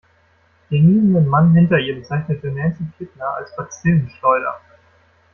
[0.71, 4.59] Den niesenden Mann hinter ihr bezeichnete Nancy Kittner als Bazillenschleuder.